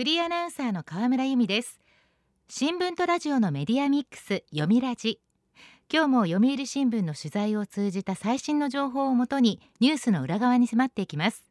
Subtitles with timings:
[0.00, 1.78] フリーアナウンサーの河村由美です。
[2.48, 5.20] 新聞とラジオのメディアミックス読みラジ。
[5.92, 11.44] 今日も読売新聞の取材を通じた最新の情報をもとにニュースの裏側に迫っていきます。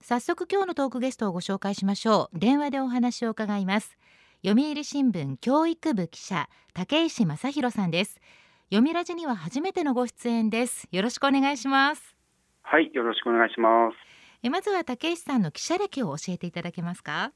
[0.00, 2.38] 早速今日のトークゲストをご紹介しましょう。
[2.38, 3.98] 電話でお話を伺います。
[4.42, 8.18] 読売新聞教育部記者竹石正弘さんです。
[8.70, 10.88] 読みラジには初めてのご出演です。
[10.90, 12.16] よろしくお願いします。
[12.62, 13.96] はいよろしくお願いします。
[14.42, 17.30] えまずは竹石さんの記者歴を教えていただけますか？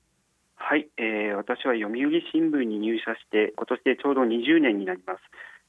[0.64, 5.20] はい、えー、私は読売新聞に入社して今年でちょうど20年になります、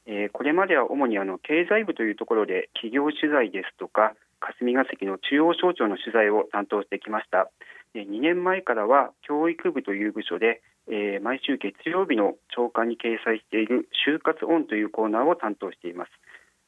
[0.05, 7.49] えー、これまでは主にあの経済部というところで企業取材ですとか霞が関の中央省庁の取材を担当してきました。
[7.95, 16.11] 2年前からは教育部という部署で、えー、毎週月曜日の朝刊に掲載している就活オンというコーナーを担当しています。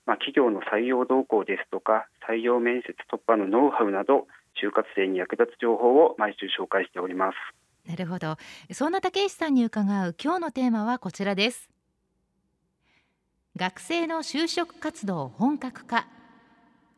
[0.06, 4.28] まあ、企業の採用動向ですとか採用面接突破のノウハウなど
[4.62, 7.65] 就活生に役立つ情報を毎週紹介しております。
[7.88, 8.38] なるほど。
[8.74, 11.70] そんな竹石さんに伺う今日のテーマはこちらです。
[13.56, 16.08] 学生の就職活動本格化。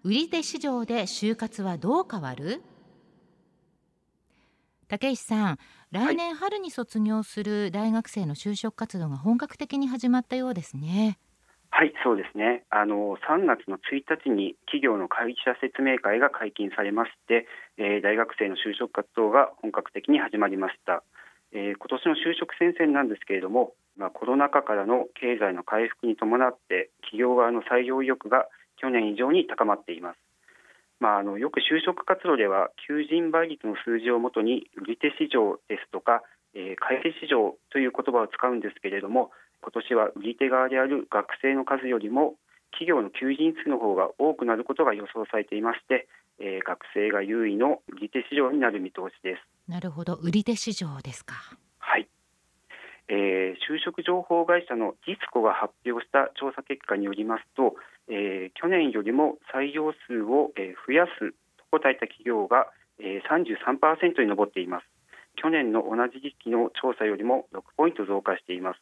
[0.04, 2.64] 売り手市場で就活はどう変わる？
[4.88, 5.58] 竹石さん
[5.92, 11.20] 来年春に卒業する大学生の就職活動が本格的に始まったようですね
[11.78, 12.66] はい、そうですね。
[12.72, 17.46] あの3月の1日に企業の会社説明会が解禁されまして、
[17.78, 21.04] えー、大学生の就職活動が本格的に始まりました。
[21.54, 28.50] えー、今年の就職戦線なんですけれども、まあ、コロナ禍からの経済の回復に伴って企業側の採用意欲が
[28.82, 30.18] 去年以上に高まっています。
[31.00, 36.24] まあ、あのよく就職活動では求人倍率の数字をもとに売り手市場ですとか、
[36.56, 39.30] えー、買い手市場という言葉を使うんですけれども
[39.62, 42.36] 今年は売り手側である学生の数よりも
[42.72, 46.08] 企業の求人数の方が多くなることが予想されていまして、
[46.40, 49.72] えー、学生が優位の売り手市場になる見通しです。
[49.72, 50.14] なるほど。
[50.16, 51.36] 売り手市場ですか。
[51.80, 52.08] はい、
[53.08, 57.76] えー、就職情報会社のディスコが発表した調査結果によりますと、
[58.10, 62.68] えー、去年よりも採用数を、え増やすと答えた企業が、
[63.00, 64.86] えー、33%に上っています。
[65.38, 68.82] 去年の同じ時期の調査よりも6ポイント増加しています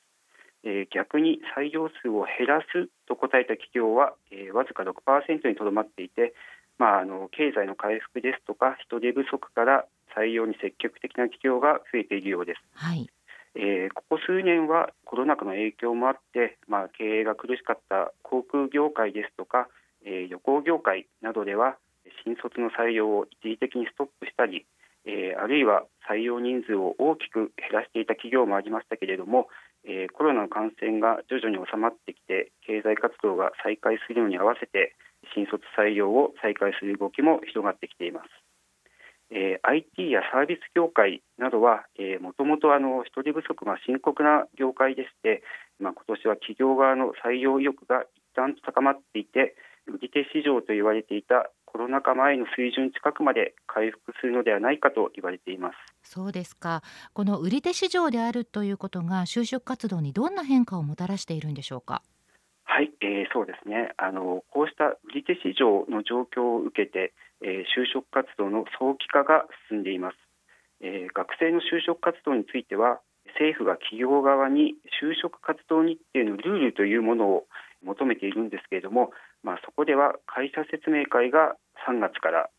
[0.65, 6.33] えー、逆に採用数を減らすと答えた企業は、えー、わずか6%にとどまっていて、
[6.77, 9.85] まあ、あの経済の回復ですとか人手不足から
[10.17, 12.61] 採用に積極的な企業が増えているようです。
[12.73, 13.07] はい
[13.55, 19.69] えー、ここ数年はコロナ禍の影響もあって、まあ、経営が苦しかった航空業界ですとか、
[20.03, 21.77] えー、旅行業界などでは
[22.25, 24.65] 新卒の採用を一時的にストップしたり、
[25.05, 29.47] えー、あるいは採用人数を大きく減らしていた企業もありましたけれども、
[29.85, 34.95] えー、コロナの感染が徐々に収まってきて経済活動が再開するのに合わせて
[35.33, 38.29] 新卒採用を再開する動きも広がってきています。
[39.31, 41.85] えー、IT やサービス業界などは
[42.21, 45.41] もともと人手不足が深刻な業界でして、
[45.79, 49.55] まあ、今年は企業側の採用意欲が一旦と高まっていて
[49.87, 55.75] 売り手市場と言われていたコロナ禍前の水準近くまで回復するのではないかと言われています。
[56.09, 56.81] そうですか。
[57.11, 62.01] この売り手市場であるということが就職活動にどんな変化をもたらしているんでしょうか？
[62.63, 63.91] はい、えー、そうですね。
[63.97, 70.15] あのこうした売り手市場の状況を受けて、えー、就職活動の早期化が進んでいます、
[70.79, 73.01] えー、学生の就職活動については
[73.35, 77.43] 政府が企業側に就職活動日程のルールというものを
[77.83, 79.11] 求めているんですけれども、
[79.43, 81.57] まあ、そこでは会社説明会が
[81.87, 82.49] 3月から、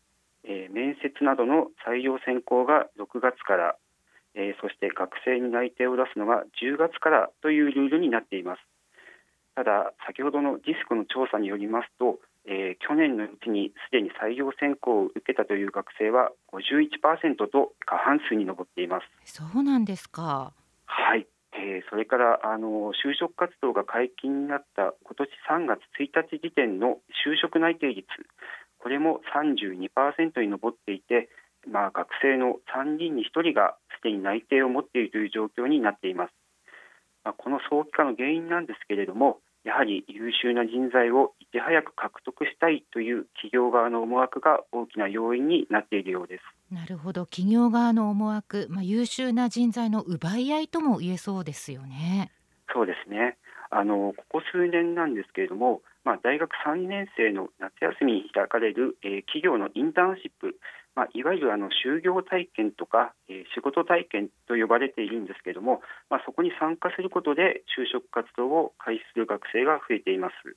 [0.43, 3.75] えー、面接などの採用選考が6月から、
[4.35, 8.61] えー、そして学生に内定を出すのが10月からというルールになっています。
[9.55, 19.33] ただ先ほどのディスクの調査によりますと、えー、去年のうちにすでに採用選考を受けたという学生は51%と過半数に上っています。
[19.33, 20.53] そうなんですか。
[20.85, 21.27] はい。
[21.53, 28.05] えー、それからあの就職活動が解禁になった今年3月1日時点の就職内定率
[28.79, 31.29] これも32%に上っていて、
[31.69, 36.33] まあ、学生の3人に1人がすでに内定を持っているという状況になっています。
[37.23, 46.73] まあ、この早期化の原因なんですけれども、やはり優秀な人材をいち早く獲得したいという企業側の思惑が大きな要因になっているようです。
[46.73, 52.31] なるほど、企業側の思惑、まあ、優秀な人材の奪い合いとも言えそうですよね。
[52.73, 53.37] そうですね。
[53.69, 60.55] あのここ数年なんですけれども、まあ、大学3年生の夏休みに開かれる、えー、企業のインターンシップ、
[60.95, 70.55] まあ、いわゆるあの就業体験とか、えー、仕事体験と呼ばれているんですけれども、まあ、そこに参加することで就職活動を開始する学生が増えています。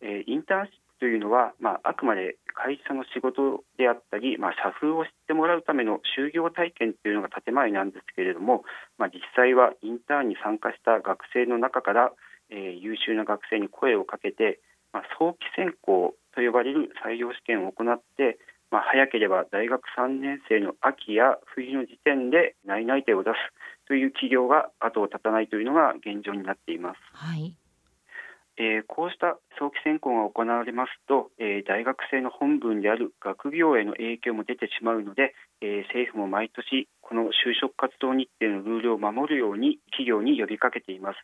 [0.00, 8.62] えー、インターンシップというのは、まあ、あくまで会社の仕事であったり、まあ、社風を知ってもらうための就業体験というのが建前なんですけれども、
[8.96, 12.12] まあ、実際はインターンに参加した学生の中から、
[12.50, 14.60] えー、優秀な学生に声をかけて、
[14.92, 18.38] まあ、早期選考と呼ばれる採用試験を行って、
[18.70, 23.34] まあ、早ければ大学3年生の秋や冬の時点で内々定を出す
[23.86, 26.98] という企業が後を絶たないというのが現状になっています。
[27.12, 27.54] はい
[28.58, 41.16] えー、こうした早期選考が行われますと、えー、大学生の本分である学業への影響も出てしまうので、えー、政府も毎年この就職活動日程のルールを守るように企業に呼びかけています。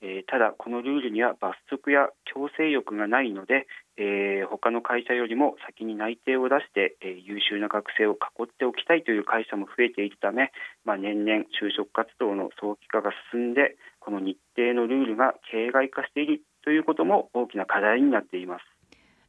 [0.00, 3.66] えー、ただ、このルールには罰則や強制欲がないので、
[3.96, 10.52] えー、他の会社よりも先に内定を出して、えー、優秀な学生を囲っておきたいという会社も増えているため、
[10.84, 18.64] まあ、年々就職活動の早期化が進んでこの日程のルールが形骸化しているということも大きな課題になっています。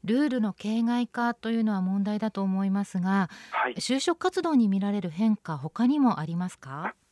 [0.03, 6.69] ルールの形骸化というのは問題だと思いますが、はい、就職活動に見られる変化他にもありますか？
[6.69, 7.08] はい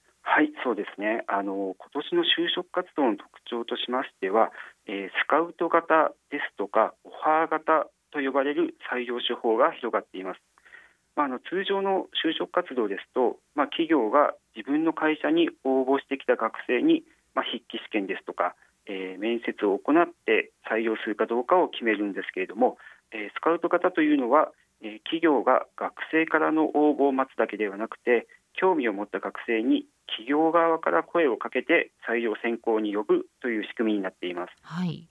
[0.67, 4.51] そうですねあの今年の就職活動の特徴としましては、
[4.83, 10.43] えー、スカウト型ですとかオファー型と呼ばれる採用手法が広がっています。
[11.15, 17.03] まあ、あの通常の就職活動ですと、まあ、企業が自分の会社に応募してきた学生に、
[17.33, 18.53] まあ、筆記試験ですとか、
[18.91, 22.75] えー、面接を行って採用するかどうかを決めるんですけれども、
[23.15, 24.51] えー、スカウト型というのは、
[24.83, 34.49] えー、企業が学生からの応募を待つだけではなくて興味を持った学生に企業側から声をかけて採用選考に呼ぶという仕組みになっています。
[34.61, 35.07] はい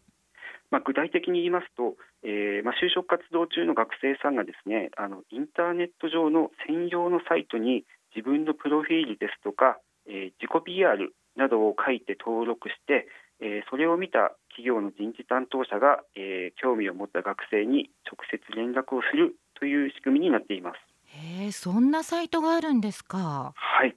[0.70, 1.94] まあ、具体的に言いますと、
[2.24, 7.84] えーまあ、就職活動中の学生さんがですねあのインターネット上の専用のサイトに
[8.14, 9.78] 自分のプロフィールですとか、
[10.08, 13.06] えー、自己 PR などを書いて登録して、
[13.40, 20.76] えー、それを見た企業の人事担当者が、えー、興味を持った学生に直接連絡をするという仕組みになっています。
[21.06, 23.52] へえ、そんなサイトがあるんですか。
[23.54, 23.94] はい。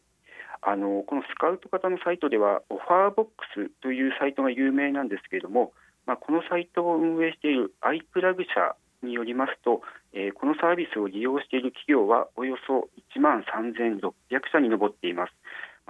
[0.62, 5.72] あのこのスカウト型のサイトではオファーボックスというサイトが有名なんですけれども、
[6.06, 9.82] まあ、このサイトを運営しているアイプラグ社によりますと、
[10.14, 14.12] えー、このサービスを利用している企業はおよそ1万3600
[14.52, 15.34] 社に上っています。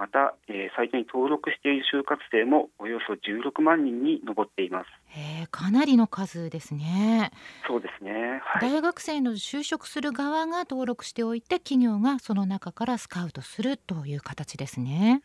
[0.00, 4.86] また、えー、サイトに登録している就活生もおよそ16万人に上っています。
[5.08, 7.30] へかなりの数ですね。
[7.68, 15.22] そうですね、はい、大学生の就職する側が登録しておいて企業がその中からスカウトするという形ですね。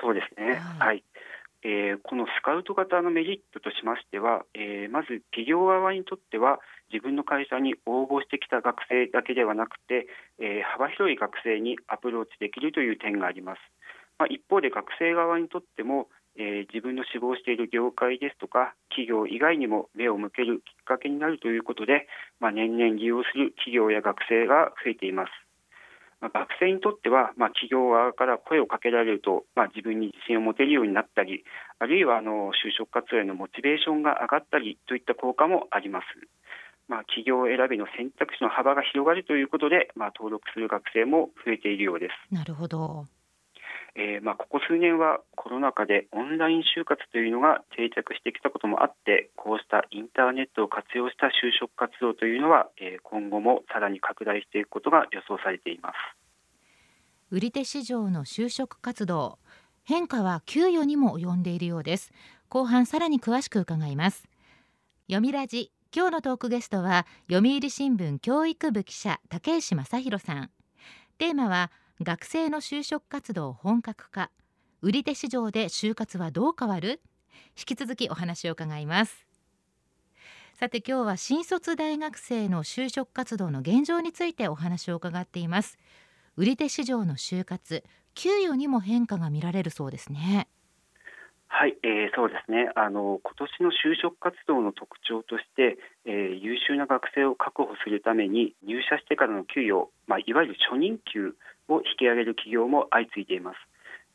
[0.00, 0.54] そうですね。
[0.54, 1.04] はい、はい、
[1.62, 6.60] えー、このスカウト型のメリットとしましては、えー、まず企業側にとっては
[6.90, 10.06] 自分の会社に応募してきた学生だけではなくて、
[10.38, 13.58] えー、幅広い学生にアプローチできるという点があります。
[14.18, 22.06] まあ、一方で学生側にとっても、えー、自分の志望している業界ですとか企業以外にも目を向けるきっかけになるということで、
[22.40, 25.30] まあ、年々利用する企業や学生が増えています。
[26.20, 31.44] まあ、学生にとっては、まあ、企業側から声をかけられると、まあ、自分に自信を持てるようになったり、
[31.78, 36.06] あるいはあの就職活動へのモチベーションが上がったりといった効果もあります。
[36.88, 42.34] まあ、企業選びの選択肢の幅が広がるということで、まあ、登録する学生も増えているようです。
[42.34, 43.06] なるほど。
[43.96, 55.94] えー、まあ、ここ数年はコロナ禍でオンライン就活というのが定着してきたこともあってこうしたインターネットを活用した就職活動というのは、えー、今後もさらに拡大していくことが予想されています。
[57.30, 59.38] 売り手市場の就職活動
[59.84, 62.12] 変化は給与にも及んでいるようです。
[62.48, 64.28] 後半さらに詳しく伺います。
[65.06, 70.50] 読みラジ今日のトークゲストは読売新聞教育部記者竹石正弘さん。
[71.18, 71.70] テーマは
[72.04, 74.30] 学生の就職活動本格化。
[74.82, 77.00] 売り手市場で就活はどう変わる？
[77.56, 79.26] 引き続きお話を伺います。
[80.52, 85.78] さて今日は新卒大学生の就職活動の現状についてお話を伺っています。
[86.36, 87.82] 売り手市場の就活
[88.14, 90.46] 給与にも変化が見られるそうですね。
[91.48, 92.68] はい、えー、そうですね。
[92.74, 93.32] あの今
[93.62, 101.34] 年の就職活動の特徴として、えー、優秀な学生を確保するために入社してからの給与、まあ、いわゆる初任給
[101.68, 103.56] を引き上げる企業も相次いでいます。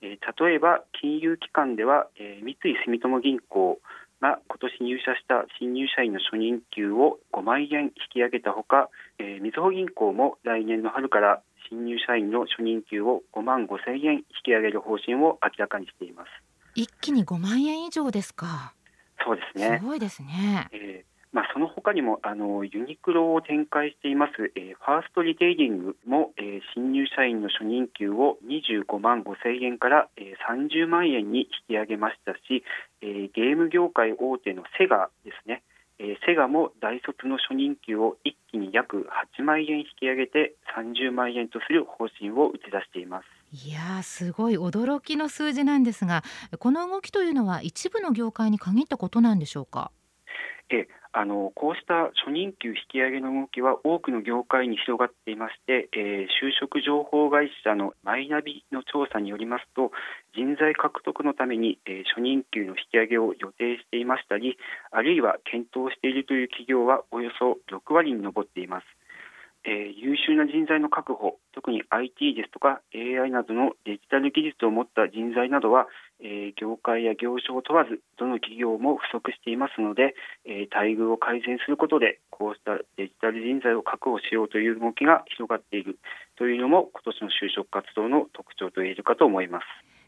[0.01, 3.79] えー、例えば金融機関では、えー、三井住友銀行
[4.21, 16.27] が今年入社した新入社員の初任給を5万円引き上げたほか、えー、みずほ銀行も来年の春から新入社員の初任給を5万5千円引き上げる方針を明らかにしています。
[16.75, 18.73] 一気に5万円以上ですか。
[19.23, 19.79] そうですね。
[19.79, 32.63] すごいですね、えーまあ、その他にもあのユニクロを展開しています、えー、ファーストリテイリングも、えー、新入社員の初任給を25万5千円から、えー、30万円に引き上げましたし、
[33.01, 35.61] えー、ゲーム業界大手のセガですね、
[35.99, 39.07] えー、セガも大卒の初任給を一気に約
[39.37, 43.25] 8万円引き上げて30万円とする方針を打ち出しています。
[43.67, 46.23] いやすごい驚きの数字なんですが
[46.59, 49.91] この動きというのは一部の業界に限ったことなんでしょうか？
[50.71, 59.91] えあのこうした初任給引き上げの動きは多くの業界に広がっていまして、えー、就職情報会社のマイナビの調査によりますと
[60.35, 64.57] 人材獲得のために、えー、初任給の引き上げを予定していましたり
[64.91, 68.85] あるいは検討しているという企業はおよそ6割に上っています。
[69.65, 75.87] えー、優秀な人材の確保、特に IT ですとか AI などのデジタル技術を持った人材などは、
[76.21, 85.97] えー、業界や業種を問わず、どの企業も不足していますので、えー、待遇を改善することで、こうしたデジタル人材を確保しようという動きが広がっている
[86.37, 89.65] というのも、今年の就職活動の特徴と言えるかと思います。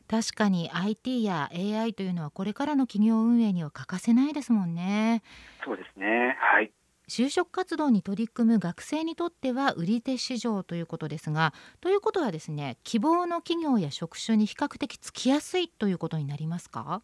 [0.08, 5.24] 確かに IT や AI というのはこれからの企業運営には欠かせないですもんね。
[5.63, 6.36] そうですね。
[6.38, 6.72] はい。
[7.13, 17.01] 就職活動に取り組む学生にとっては売り手市場ということですがということはですね希望の企業や職種に比較的つきやすいということになりますか？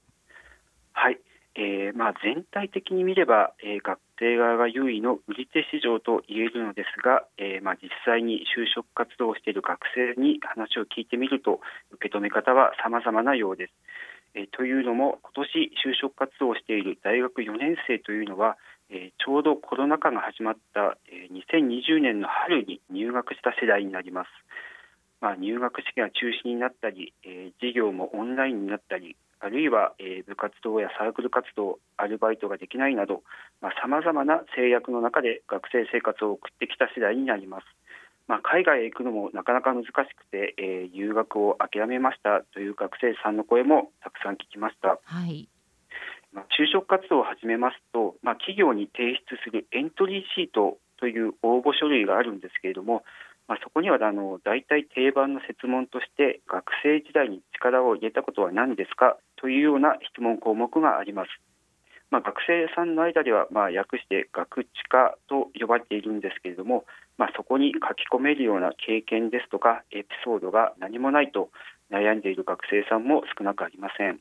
[0.93, 1.19] はい、
[1.55, 11.59] えーまあ、全体的に見れば、えー、学生側が優位の売り手市場と言えるのですが、えーまあ、実際に就職活動をしている学生に話を聞いてみると
[11.91, 13.73] 受け止め方は様々なようです。
[14.35, 18.57] えー、というのも今年就職活動をしている大学4年生というのは
[18.89, 24.29] え、ちょうどコロナ禍が始まった、え、2020年の春に入学した世代になります。
[25.19, 33.23] まあ、入学式が中止になったり、えー、授業もオンラインになったり、あるいは、え、部活動やサークル活動、アルバイトができないなど、
[33.81, 37.65] さまざ、まな制約の中で学生生活を送ってきた世代になります。
[38.27, 44.99] まあ、海外へ行くのもなかなか難しくて、えー、留学を諦めましたという学生さんの声もたくさん聞きました。
[45.01, 45.47] はい、
[46.57, 53.03] 就職活動を始めますと、まあ、企業に提出するエントリーシートという応募書類があるんですけれども、
[53.47, 61.29] まあ、そこにはあの大体定番の設問として学生時代に力を入れたことは何ですかというような質問項目があります。
[62.09, 66.85] まあ、学生さんの間では、まあ、訳して学知化と呼ばれているんですけれども、
[67.17, 71.49] まあ、そこに書き込めるような経験ですとかエピソードが何もないと
[71.91, 74.19] 悩んでいる学生さんも少なくありません。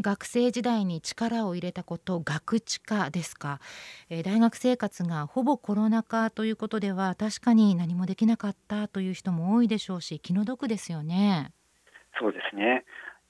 [0.00, 3.60] 学生時代に力を入れたこと学知化ですか、
[4.08, 11.52] えー、大学生活がほぼコロナ禍ということでは確かに何もできなかったという人も多いでしょうし気の毒ですよね。
[12.18, 12.84] そうですね。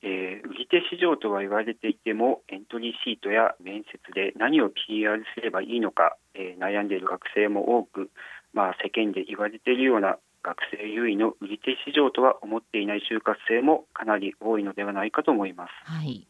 [0.05, 8.11] えー、売り手市場とは言われていてもエントリーシートや面接で何を PR すればいいのか、えー、悩んでいる学生も多く、
[8.53, 15.71] まあ、世間で言われているような学生優位の売り手市場とは思っていない就活生もかなり多いのではないかと思います。
[15.85, 16.27] はい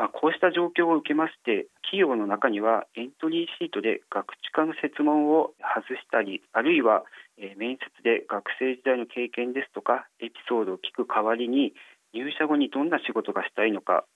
[0.00, 7.04] まあ、こうした状況を受けまして企業の中にはエントリーシートで学知化の設問を外したりあるいは、
[7.36, 11.74] え面接で学生時代の経験ですとかエピソードを聞く代わりに
[12.14, 14.06] 入社後にどんな仕事がしたいのか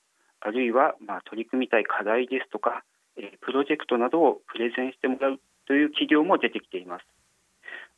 [0.41, 2.83] あるいはま取り組みたい課題ですとか、
[3.21, 7.14] えプロジェクトなどをプレゼンしてもらうという企業も出てきています。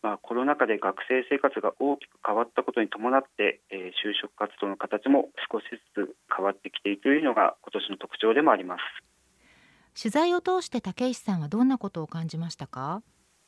[0.03, 10.01] まあ、コロナ禍で学生生活が大きく変わったことに伴って、えー、就職活動の形も少しずつ変わってきているというのが今年の特徴でもあります。
[10.01, 13.03] 取材を通して竹石さんはどんなことを感じましたか？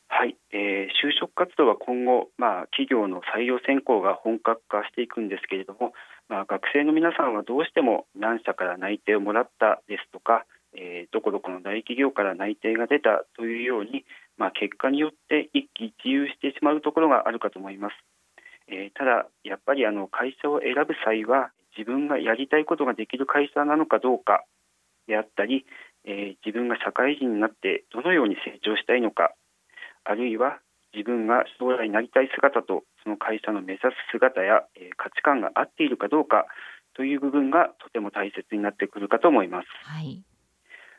[0.08, 5.92] はい、えー、就職活動は今後、まあ、企業の採用選考が本格化していくんですけれども、
[6.28, 14.06] まあ、学生の皆さんはどうしても何社から内定をもらったですとか、えー、どこどこの大企業から内定が出たというように、
[14.38, 17.94] まあ、結果によって一喜一憂してしまうところがあるかと思います。
[18.68, 24.44] えー、ただ、やっぱりあの会社を選ぶ際は自分がやりたいことができる会社なのかどうか
[25.06, 25.66] であったり、
[26.04, 29.32] えー、自分が社会人になってどのように成長したいのか
[30.04, 30.60] あるいは
[30.94, 36.46] 自分が将来になりたい姿とその会社の目指す姿や、えー、価値観が合っているかどうか
[36.94, 39.66] という部分がとても大切になってくるかと思います。
[39.84, 40.22] はい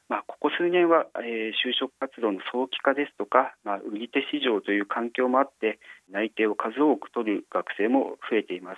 [0.10, 8.78] まあ、ここ数年は、えー、就職活動の早期化ですとか、まあ、売り手市場という環境もあって内定を数多く取る学生も増えています。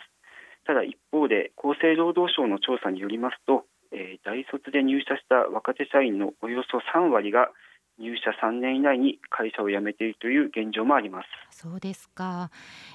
[0.67, 7.50] ただ一方で厚生労働省の調査によりますと、えー、大卒で入社した若手社員のおよそ3割が
[7.97, 11.27] 入社3年以内に会社を辞めているという現状もあります。
[11.51, 12.51] そうですか、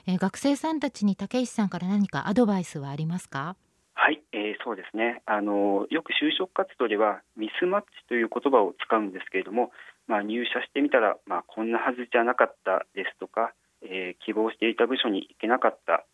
[0.06, 3.56] えー、学生さんたちに竹石さんから何かアドバイスはありますか？
[3.96, 9.72] はい、えー、そうですねあのよく就職活動ではミスマッチという言葉を使うんですけれども、
[10.06, 16.04] まあ、入社してみたら、まあ、こんなはずじゃなかったですとか、えー、希望していた部署に行けなかった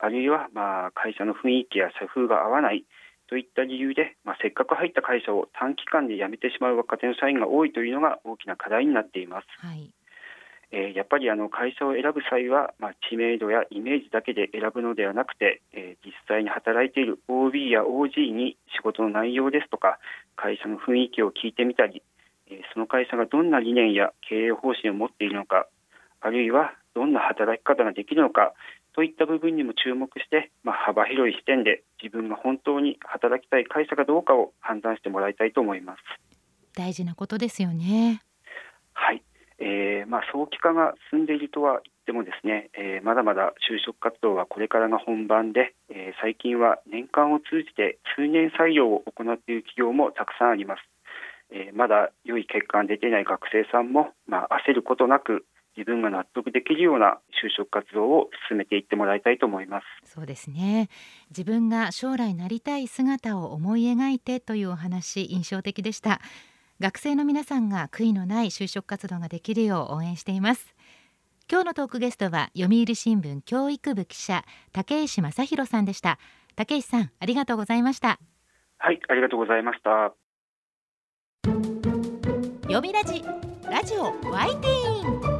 [0.00, 2.84] あるいは、まあ、会社の雰囲気や社風が合わない、
[3.28, 9.46] といった理由で、まあ、せっかく入った会社を短期間で辞めてしまう若手の社員が多いというのが大きな課題になっています。
[9.60, 9.92] はい
[10.70, 19.98] えー、やっぱりあの会社を選ぶ際は、まあ、知名度やイメージだけで選ぶのではなくて、えー、実際に働いている OB や OG に仕事の内容ですとか
[20.36, 22.02] 会社の雰囲気を聞いてみたり、
[22.50, 25.66] えー、その会社がどんな理念や経営方針を持っているのか
[26.20, 28.52] あるいはどんな働き方ができるのか
[28.94, 35.98] といった部分にも注目して、まあ、幅広い視点で自分が本当に働きたい会社かどうかを判断してもらいたいと思います。
[36.74, 38.22] 大事なことですよね。
[38.92, 39.22] はい、
[39.58, 50.80] えー、まあ早期化が進んでいるとは言ってもですね、えー、まだまだ就職活動はこれからが本番で、えー、最近は年間を通じて通年採用を行っている企業もたくさんあります。
[51.50, 55.46] えー、まだ良い結果が出ていない学生さんも、まあ、焦ることなく
[55.78, 59.84] 自分が納得できるような就職活動を進めていってもらいたいと思います。
[60.12, 60.88] そうですね。
[61.30, 66.20] 自分が将来なりたい姿を思い描いてというお話印象的でした。
[66.80, 70.76] 学生の皆さんが悔いのない就職活動ができるよう応援しています。
[71.50, 76.20] 今日のトークゲストは読売新聞教育部記者竹石正弘さんでした。
[76.54, 78.20] 竹石さんありがとうございました。
[78.78, 80.14] はいありがとうございました。
[82.62, 83.24] 読みラジ
[83.68, 85.38] ラジオワイティーン。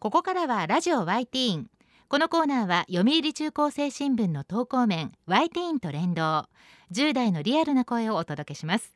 [0.00, 1.70] ここからはラジオワイティーン
[2.08, 6.46] このコーナーは読売中高生新聞の投稿面ワイティーンと連動
[6.92, 8.94] 10代のリアルな声をお届けします。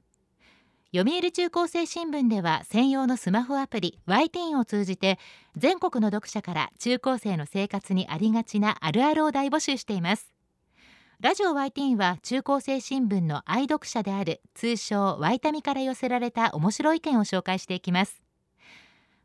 [0.94, 5.18] 読売中高生新聞では専用のスマホアプリワイティーンを通じて
[5.56, 10.32] 全国の読者から中高生の生活にありがちなあるあるを大募集しています。
[11.18, 18.22] ラジオワイティーンは中高生新聞の愛読者である通称ワイタミから寄せられた面白い意見を紹介していきます。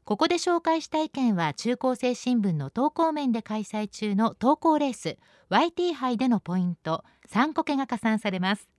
[0.05, 5.17] ここで紹介した意見は中高生新聞の投稿面で開催中の投稿レース
[5.49, 8.69] YT 杯でのポイント3個けが加算されます。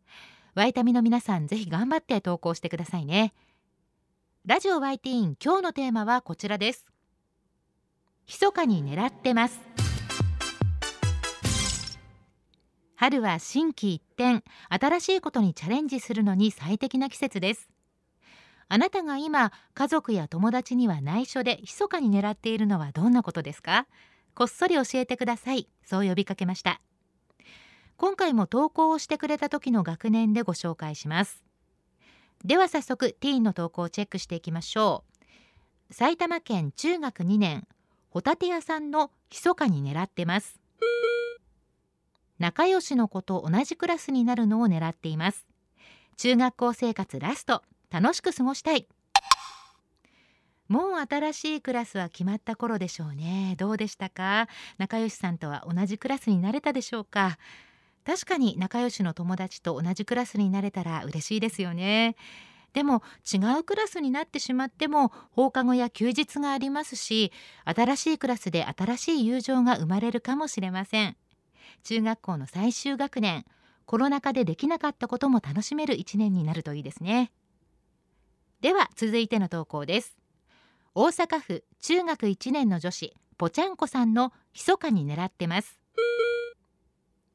[0.54, 3.34] ワイタミの皆さんぜひ頑張って投稿してくださいね。
[4.44, 6.86] ラジオ YT 今日のテーマはこちらです。
[8.28, 9.58] 密かに狙ってます。
[12.94, 17.68] 春は心機一転新しいことにチャレンジするのに最適な季節です。
[18.68, 23.86] あなたが今家族や友達には内緒で密かに狙っているのはどんなことですか？
[24.34, 25.68] こっそり教えてください。
[25.84, 26.80] そう呼びかけました。
[27.96, 31.44] 今回も投稿をしてくれた時の学年でご紹介します。
[32.44, 35.04] では早速ティーンの投稿をチェックしていきましょ
[35.90, 35.94] う。
[35.94, 37.66] 埼玉県中学2年
[38.10, 40.60] ホタテ屋さんの密かに狙ってます。
[42.38, 45.46] 仲良しの子と同じクラスになるのを狙っています。
[46.18, 47.62] 中学校生活ラスト。
[47.90, 48.86] 楽しく過ごしたい。
[50.68, 53.54] もう新しいクラスは決まった頃でしょうね。
[53.56, 54.48] どうでしたか？
[54.78, 57.38] 仲良しさんとは同じクラスになれたでしょうか？
[58.04, 62.16] 確かに仲良しの友達と同じクラスになれたら嬉しいですよね。
[62.72, 67.32] でも違うクラスになってしまっても放課後や休日がありますし
[67.64, 71.16] 新しいクラスで新しい友情が生まれるかもしれません。
[71.84, 73.44] 中学校の最終学年
[73.86, 77.30] コロナ禍でできなかったことも楽しめる一年になるといいですね。
[78.60, 80.16] では続いての投稿です。
[80.94, 85.78] 大阪府中学1年の女子ぽちゃんこさんの密かに狙ってます。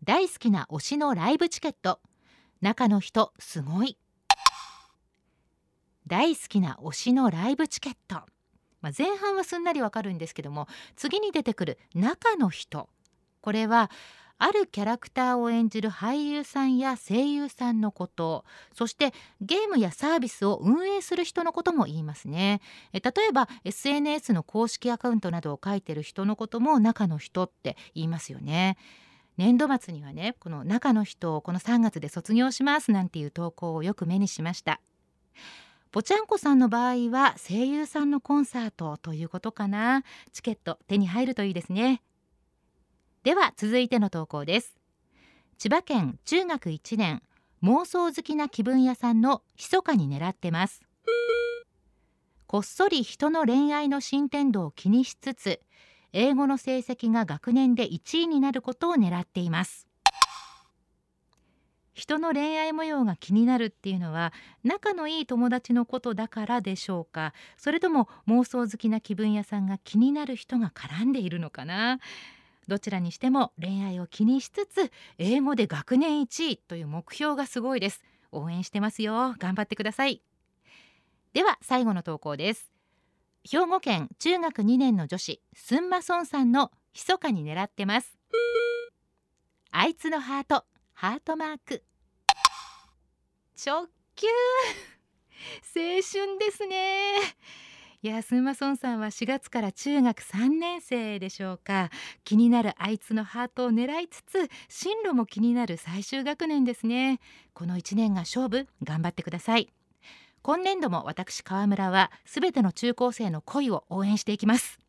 [0.04, 2.00] 大好きな推しのライブチケット。
[2.60, 4.00] 中の人すごい。
[6.08, 8.16] 大好きな推しのライブチケット、
[8.82, 12.90] まあ、前半はすんなりわかるんですけども次に出てくる中の人。
[13.42, 13.92] これは
[14.44, 22.60] あるキャラクターを演じる俳優さんや声優さんのことそしてゲームやサービスを運営する人のことも言いますね。
[22.92, 28.78] え例えば SNS の公式アカウントなどを書いてる人のことも中の人って言いますよね。
[29.38, 34.82] 年度末にはねこの中の人をこの3月で卒業しますなんていう投稿をよく目にしました。
[35.92, 40.04] ぽちゃんこさんの場合は声優さんのコンサートということかな。
[40.34, 42.02] チケット手に入るといいですね。
[43.24, 44.76] では続いての投稿です。
[45.60, 47.22] 千葉県中学1年
[47.62, 50.82] 妄想好きな気分屋さんの密かに狙ってます。
[52.48, 55.60] こっそり人の恋愛の進展度を気にしつつ
[56.14, 59.88] 英語の成績が学年で1位になることを狙っています。
[61.94, 67.34] 人の恋愛模様が気になるっていうのは仲のいい友達のことだからでしょうか？
[67.56, 72.00] それとも妄想好きな気分屋さんが気になる人が絡んでいるのかな？
[72.68, 78.02] どちらにしても恋愛を気にしつつ英語で学年1位という目標がすごいです。
[78.32, 79.36] 応援してますよ。
[79.40, 80.22] 頑張ってください。
[81.34, 82.72] では最後の投稿です。
[83.50, 88.18] 兵庫県中学2年の女子スンマソンさんの密かに狙ってます。
[89.72, 91.84] あいつのハートハートマーク。
[93.66, 94.28] 直球。
[95.76, 97.16] 青春ですね。
[98.04, 101.92] いやスンマソンさんは4月から中学3年生でしょうか。
[102.24, 107.20] 気になるあいつのハートを狙いつつ進路も気になる最終学年ですね。
[107.54, 109.70] この1年が勝負頑張ってください。
[110.42, 114.80] 今年度も私川村はすべての中高生の恋を応援していきます。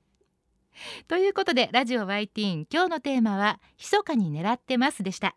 [1.06, 5.36] ということでラジオ YT 今日のテーマは密かに狙ってますでした。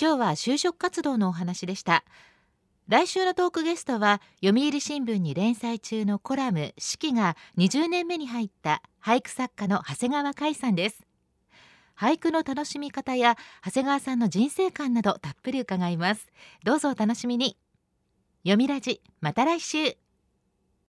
[0.00, 2.04] 今日は就職活動のお話でした。
[2.88, 11.06] 来週のトークゲストは読売新聞に連載中のコラム四季が20年目に入った俳句作家の長谷川海さんです。
[11.96, 16.26] 俳句の楽しみ方や長谷川さんの人生観などたっぷり伺います。
[16.64, 17.56] どうぞお楽しみに。
[18.42, 19.96] 読みラジまた来週。